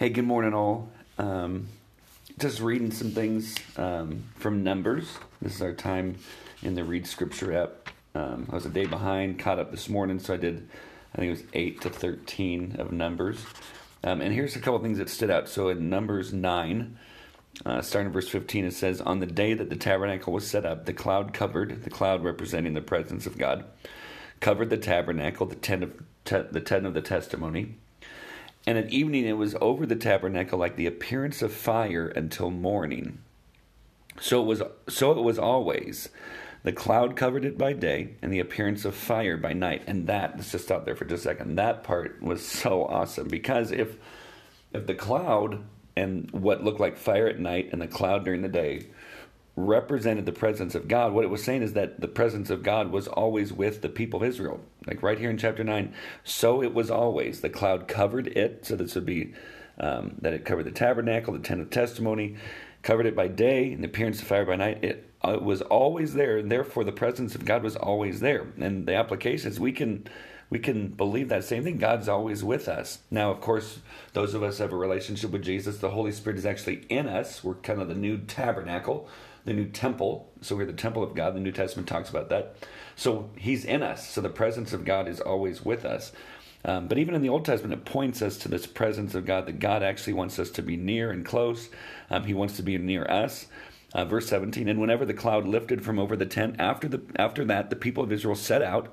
[0.00, 0.88] Hey, good morning, all.
[1.18, 1.68] Um,
[2.38, 5.18] just reading some things um, from Numbers.
[5.42, 6.16] This is our time
[6.62, 7.90] in the Read Scripture app.
[8.14, 10.66] Um, I was a day behind, caught up this morning, so I did,
[11.12, 13.44] I think it was 8 to 13 of Numbers.
[14.02, 15.50] Um, and here's a couple things that stood out.
[15.50, 16.98] So in Numbers 9,
[17.66, 20.64] uh, starting in verse 15, it says, On the day that the tabernacle was set
[20.64, 23.66] up, the cloud covered, the cloud representing the presence of God,
[24.40, 25.92] covered the tabernacle, the tent of,
[26.24, 27.74] te- the tent of the testimony
[28.66, 33.20] and at evening it was over the tabernacle like the appearance of fire until morning.
[34.20, 36.08] So it was so it was always.
[36.62, 39.82] The cloud covered it by day, and the appearance of fire by night.
[39.86, 41.56] And that let's just stop there for just a second.
[41.56, 43.96] That part was so awesome because if
[44.72, 45.64] if the cloud
[45.96, 48.86] and what looked like fire at night and the cloud during the day
[49.66, 52.90] represented the presence of God, what it was saying is that the presence of God
[52.90, 54.60] was always with the people of Israel.
[54.86, 57.40] Like right here in chapter 9, so it was always.
[57.40, 59.34] The cloud covered it, so this would be
[59.78, 62.36] um, that it covered the tabernacle, the tent of testimony,
[62.82, 64.84] covered it by day, and the appearance of fire by night.
[64.84, 68.46] It, uh, it was always there, and therefore the presence of God was always there.
[68.58, 70.06] And the applications, we can
[70.50, 71.78] we can believe that same thing.
[71.78, 72.98] God's always with us.
[73.08, 73.78] Now, of course,
[74.14, 75.78] those of us have a relationship with Jesus.
[75.78, 77.44] The Holy Spirit is actually in us.
[77.44, 79.08] We're kind of the new tabernacle
[79.50, 80.32] the new temple.
[80.42, 81.34] So we're the temple of God.
[81.34, 82.56] The New Testament talks about that.
[82.94, 84.08] So He's in us.
[84.08, 86.12] So the presence of God is always with us.
[86.64, 89.46] Um, but even in the Old Testament, it points us to this presence of God,
[89.46, 91.68] that God actually wants us to be near and close.
[92.10, 93.46] Um, he wants to be near us.
[93.92, 97.44] Uh, verse 17, and whenever the cloud lifted from over the tent, after, the, after
[97.46, 98.86] that, the people of Israel set out,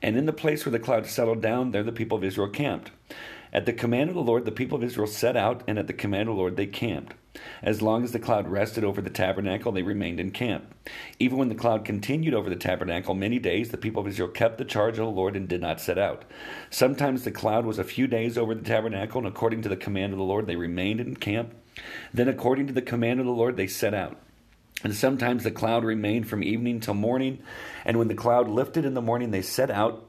[0.00, 2.90] and in the place where the cloud settled down, there the people of Israel camped.
[3.52, 5.92] At the command of the Lord, the people of Israel set out, and at the
[5.92, 7.12] command of the Lord, they camped.
[7.62, 10.74] As long as the cloud rested over the tabernacle, they remained in camp.
[11.18, 14.58] Even when the cloud continued over the tabernacle many days, the people of Israel kept
[14.58, 16.24] the charge of the Lord and did not set out.
[16.68, 20.12] Sometimes the cloud was a few days over the tabernacle, and according to the command
[20.12, 21.54] of the Lord, they remained in camp.
[22.12, 24.18] Then, according to the command of the Lord, they set out.
[24.84, 27.38] And sometimes the cloud remained from evening till morning,
[27.84, 30.06] and when the cloud lifted in the morning, they set out.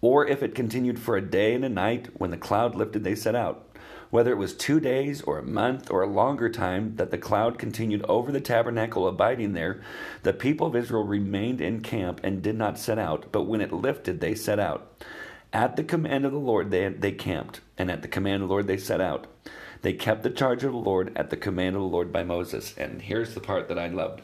[0.00, 3.16] Or if it continued for a day and a night, when the cloud lifted, they
[3.16, 3.67] set out
[4.10, 7.58] whether it was two days or a month or a longer time that the cloud
[7.58, 9.80] continued over the tabernacle abiding there,
[10.22, 13.72] the people of Israel remained in camp and did not set out, but when it
[13.72, 15.04] lifted, they set out.
[15.52, 18.52] At the command of the Lord, they, they camped, and at the command of the
[18.52, 19.26] Lord, they set out.
[19.82, 22.76] They kept the charge of the Lord at the command of the Lord by Moses.
[22.76, 24.22] And here's the part that I loved,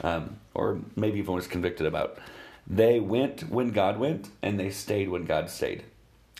[0.00, 2.18] um, or maybe even was convicted about.
[2.66, 5.84] They went when God went, and they stayed when God stayed.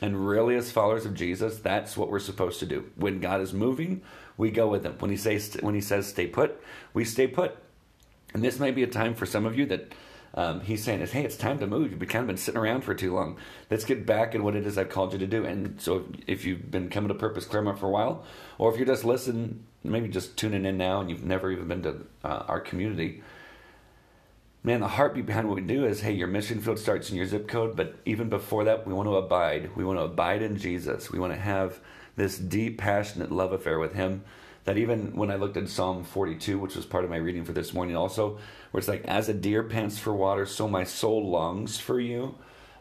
[0.02, 2.90] And really, as followers of Jesus, that's what we're supposed to do.
[2.96, 4.02] When God is moving,
[4.36, 4.94] we go with Him.
[4.98, 6.60] When He says when He says stay put,
[6.92, 7.56] we stay put.
[8.34, 9.92] And this might be a time for some of you that
[10.34, 11.92] um, He's saying is, hey, it's time to move.
[11.92, 13.38] You've kind of been sitting around for too long.
[13.70, 15.46] Let's get back in what it is I've called you to do.
[15.46, 18.24] And so, if you've been coming to Purpose Claremont for a while,
[18.58, 21.82] or if you're just listening, maybe just tuning in now, and you've never even been
[21.84, 23.22] to uh, our community
[24.66, 27.24] man, the heartbeat behind what we do is hey, your mission field starts in your
[27.24, 29.70] zip code, but even before that, we want to abide.
[29.76, 31.08] We want to abide in Jesus.
[31.08, 31.78] We want to have
[32.16, 34.24] this deep, passionate love affair with Him.
[34.64, 37.52] That even when I looked at Psalm 42, which was part of my reading for
[37.52, 38.40] this morning, also,
[38.72, 42.34] where it's like, as a deer pants for water, so my soul longs for you.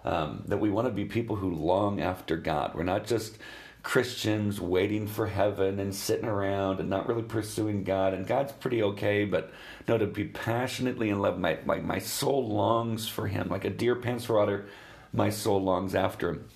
[0.03, 2.75] Um, that we want to be people who long after God.
[2.75, 3.39] We're not just
[3.85, 8.15] Christians waiting for heaven and sitting around and not really pursuing God.
[8.15, 9.53] And God's pretty okay, but
[9.87, 13.47] no, to be passionately in love, my, my, my soul longs for Him.
[13.47, 14.65] Like a deer pants for water,
[15.13, 16.49] my soul longs after Him.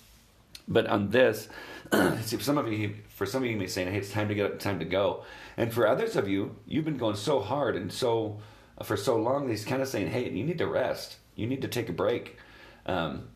[0.66, 1.48] But on this,
[2.22, 4.28] see, for some of you, for some of you, you may say, "Hey, it's time
[4.28, 5.22] to get up, time to go."
[5.56, 8.40] And for others of you, you've been going so hard and so
[8.82, 9.48] for so long.
[9.48, 11.16] He's kind of saying, "Hey, you need to rest.
[11.36, 12.38] You need to take a break,
[12.86, 13.28] um,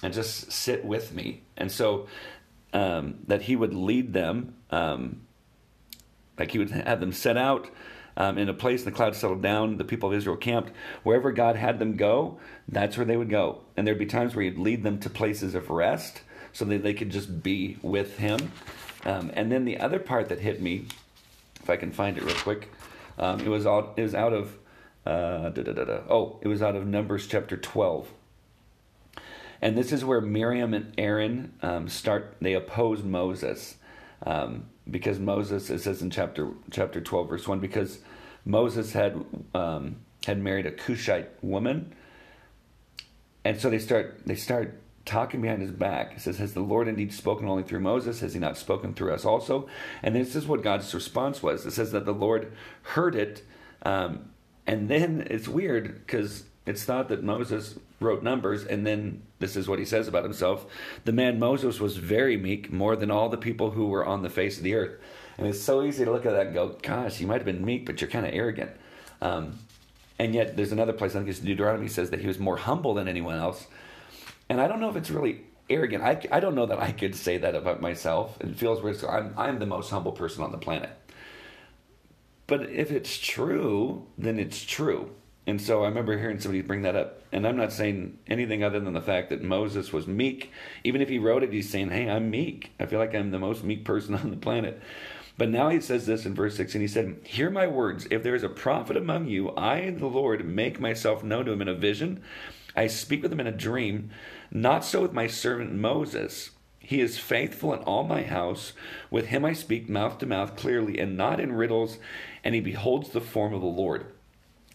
[0.00, 2.06] and just sit with me." And so
[2.72, 5.22] um, that he would lead them, um,
[6.38, 7.68] like he would have them set out
[8.16, 9.76] um, in a place, and the cloud settled down.
[9.76, 10.72] The people of Israel camped
[11.02, 12.38] wherever God had them go.
[12.68, 15.54] That's where they would go, and there'd be times where He'd lead them to places
[15.54, 16.22] of rest,
[16.52, 18.52] so that they could just be with Him.
[19.04, 20.86] Um, and then the other part that hit me,
[21.62, 22.70] if I can find it real quick,
[23.18, 24.56] um, it was all it was out of
[25.04, 25.50] uh,
[26.08, 28.08] oh, it was out of Numbers chapter twelve.
[29.62, 32.36] And this is where Miriam and Aaron um, start.
[32.40, 33.76] They oppose Moses
[34.26, 35.70] um, because Moses.
[35.70, 38.00] It says in chapter chapter twelve, verse one, because
[38.44, 39.24] Moses had
[39.54, 41.94] um, had married a Cushite woman,
[43.44, 46.14] and so they start they start talking behind his back.
[46.16, 48.18] It says, "Has the Lord indeed spoken only through Moses?
[48.18, 49.68] Has He not spoken through us also?"
[50.02, 51.64] And this is what God's response was.
[51.64, 53.44] It says that the Lord heard it,
[53.82, 54.30] um,
[54.66, 59.68] and then it's weird because it's thought that Moses wrote Numbers, and then this is
[59.68, 60.66] what he says about himself
[61.04, 64.30] The man Moses was very meek, more than all the people who were on the
[64.30, 65.00] face of the earth.
[65.38, 67.64] And it's so easy to look at that and go, Gosh, you might have been
[67.64, 68.70] meek, but you're kind of arrogant.
[69.20, 69.58] Um,
[70.18, 72.94] and yet, there's another place, I think it's Deuteronomy, says that he was more humble
[72.94, 73.66] than anyone else.
[74.48, 75.40] And I don't know if it's really
[75.70, 76.04] arrogant.
[76.04, 78.36] I, I don't know that I could say that about myself.
[78.40, 78.98] It feels weird.
[78.98, 80.90] So I'm, I'm the most humble person on the planet.
[82.46, 85.10] But if it's true, then it's true.
[85.46, 87.22] And so I remember hearing somebody bring that up.
[87.32, 90.52] And I'm not saying anything other than the fact that Moses was meek.
[90.84, 92.72] Even if he wrote it, he's saying, Hey, I'm meek.
[92.78, 94.80] I feel like I'm the most meek person on the planet.
[95.38, 98.06] But now he says this in verse 6 and he said, Hear my words.
[98.10, 101.62] If there is a prophet among you, I, the Lord, make myself known to him
[101.62, 102.22] in a vision.
[102.76, 104.10] I speak with him in a dream.
[104.50, 106.50] Not so with my servant Moses.
[106.78, 108.72] He is faithful in all my house.
[109.10, 111.98] With him I speak mouth to mouth clearly and not in riddles,
[112.44, 114.06] and he beholds the form of the Lord.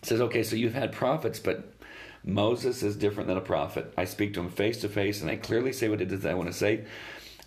[0.01, 1.73] Says, okay, so you've had prophets, but
[2.23, 3.94] Moses is different than a prophet.
[3.97, 6.33] I speak to him face to face, and I clearly say what it is I
[6.33, 6.85] want to say.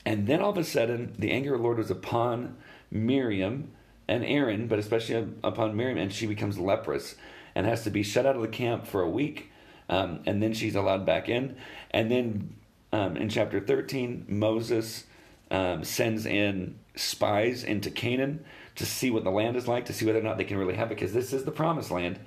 [0.05, 2.57] And then all of a sudden, the anger of the Lord was upon
[2.91, 3.73] Miriam
[4.09, 7.15] and Aaron, but especially upon Miriam, and she becomes leprous
[7.55, 9.51] and has to be shut out of the camp for a week.
[9.89, 11.57] Um, and then she's allowed back in.
[11.91, 12.55] And then
[12.93, 15.05] um, in chapter 13, Moses
[15.51, 18.45] um, sends in spies into Canaan
[18.77, 20.75] to see what the land is like, to see whether or not they can really
[20.75, 22.19] have it, because this is the promised land.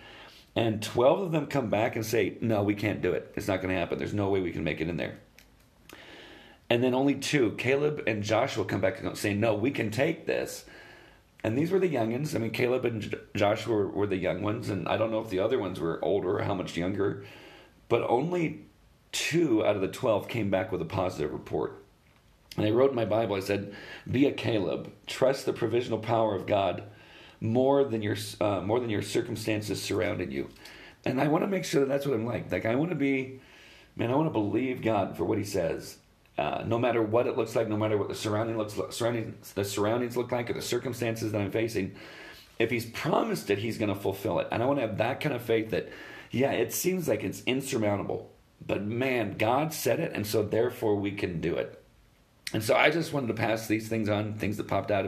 [0.56, 3.32] And 12 of them come back and say, No, we can't do it.
[3.36, 3.98] It's not going to happen.
[3.98, 5.18] There's no way we can make it in there.
[6.70, 10.26] And then only two, Caleb and Joshua, come back and say, No, we can take
[10.26, 10.66] this.
[11.44, 12.36] And these were the youngins.
[12.36, 15.30] I mean, Caleb and Joshua were, were the young ones, and I don't know if
[15.30, 17.26] the other ones were older or how much younger,
[17.90, 18.62] but only
[19.12, 21.84] two out of the 12 came back with a positive report.
[22.56, 23.76] And I wrote in my Bible, I said,
[24.10, 24.92] Be a Caleb.
[25.08, 26.84] Trust the provisional power of God
[27.44, 30.50] more than your, uh, more than your circumstances surrounding you.
[31.06, 32.52] And I want to make sure that that's what I'm like.
[32.52, 33.42] Like, I want to be,
[33.96, 35.98] man, I want to believe God for what He says.
[36.38, 39.66] Uh, no matter what it looks like, no matter what the surrounding looks, surroundings, the
[39.66, 41.96] surroundings look like, or the circumstances that I'm facing,
[42.58, 44.48] if He's promised it, He's going to fulfill it.
[44.50, 45.90] And I want to have that kind of faith that,
[46.32, 48.32] yeah, it seems like it's insurmountable,
[48.66, 51.83] but man, God said it, and so therefore we can do it.
[52.54, 55.08] And so I just wanted to pass these things on, things that popped out.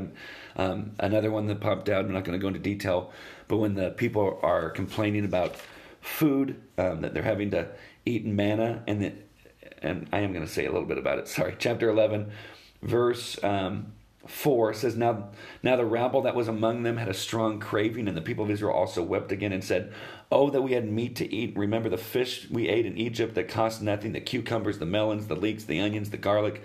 [0.56, 3.12] Um, another one that popped out, I'm not going to go into detail,
[3.48, 5.56] but when the people are complaining about
[6.02, 7.68] food, um, that they're having to
[8.06, 9.14] eat manna, and that,
[9.82, 11.28] and I am going to say a little bit about it.
[11.28, 12.32] Sorry, chapter 11,
[12.82, 13.94] verse um,
[14.28, 15.30] 4 says, now,
[15.62, 18.52] now the rabble that was among them had a strong craving, and the people of
[18.52, 19.94] Israel also wept again and said,
[20.32, 21.56] Oh, that we had meat to eat.
[21.56, 25.36] Remember the fish we ate in Egypt that cost nothing, the cucumbers, the melons, the
[25.36, 26.64] leeks, the onions, the garlic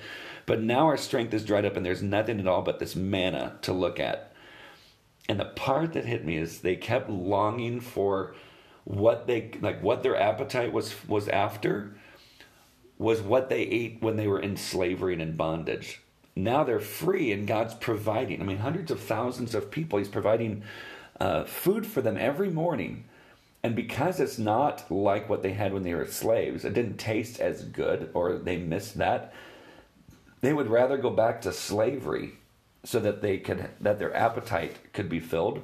[0.51, 3.57] but now our strength is dried up and there's nothing at all but this manna
[3.63, 4.33] to look at.
[5.29, 8.35] And the part that hit me is they kept longing for
[8.83, 11.95] what they like what their appetite was was after
[12.99, 16.01] was what they ate when they were in slavery and in bondage.
[16.37, 18.41] Now they're free and God's providing.
[18.41, 20.63] I mean, hundreds of thousands of people, He's providing
[21.21, 23.05] uh, food for them every morning.
[23.63, 27.41] And because it's not like what they had when they were slaves, it didn't taste
[27.41, 29.35] as good or they missed that.
[30.41, 32.33] They would rather go back to slavery
[32.85, 35.63] so that they could that their appetite could be filled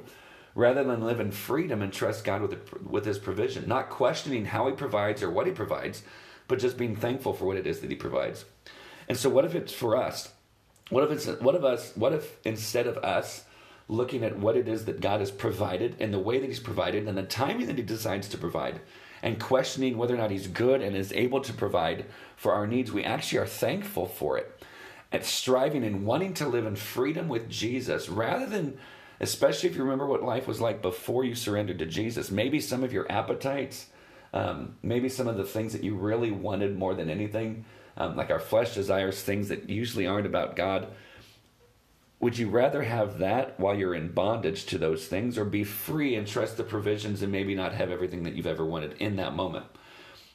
[0.53, 4.45] rather than live in freedom and trust God with the, with his provision, not questioning
[4.45, 6.01] how he provides or what he provides,
[6.47, 8.45] but just being thankful for what it is that he provides.
[9.07, 10.33] And so what if it's for us?
[10.89, 13.43] What if it's what if us what if instead of us
[13.89, 17.07] looking at what it is that God has provided and the way that he's provided
[17.07, 18.81] and the timing that he decides to provide
[19.23, 22.91] and questioning whether or not he's good and is able to provide for our needs,
[22.91, 24.63] we actually are thankful for it.
[25.11, 28.77] And striving and wanting to live in freedom with Jesus rather than,
[29.21, 32.83] especially if you remember what life was like before you surrendered to Jesus, maybe some
[32.83, 33.87] of your appetites,
[34.33, 37.63] um, maybe some of the things that you really wanted more than anything,
[37.97, 40.87] um, like our flesh desires things that usually aren't about God.
[42.19, 46.15] Would you rather have that while you're in bondage to those things or be free
[46.15, 49.35] and trust the provisions and maybe not have everything that you've ever wanted in that
[49.35, 49.65] moment?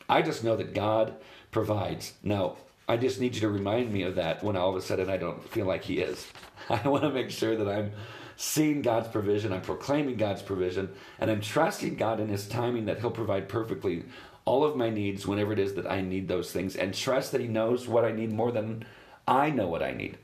[0.09, 1.15] I just know that God
[1.51, 2.13] provides.
[2.23, 2.57] Now,
[2.89, 5.17] I just need you to remind me of that when all of a sudden I
[5.17, 6.27] don't feel like He is.
[6.69, 7.93] I want to make sure that I'm
[8.37, 13.01] seeing God's provision, I'm proclaiming God's provision, and I'm trusting God in His timing that
[13.01, 14.05] He'll provide perfectly
[14.45, 17.41] all of my needs whenever it is that I need those things, and trust that
[17.41, 18.85] He knows what I need more than
[19.27, 20.19] I know what I need.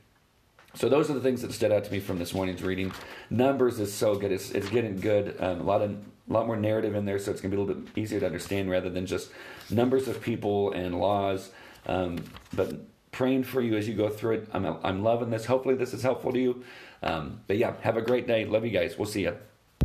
[0.75, 2.91] So those are the things that stood out to me from this morning's reading.
[3.29, 5.35] Numbers is so good; it's it's getting good.
[5.39, 7.61] Um, a lot of a lot more narrative in there, so it's going to be
[7.61, 9.31] a little bit easier to understand rather than just
[9.69, 11.51] numbers of people and laws.
[11.87, 12.23] Um,
[12.53, 14.47] but praying for you as you go through it.
[14.53, 15.45] I'm, I'm loving this.
[15.45, 16.63] Hopefully, this is helpful to you.
[17.01, 18.45] Um, but yeah, have a great day.
[18.45, 18.97] Love you guys.
[18.97, 19.35] We'll see you.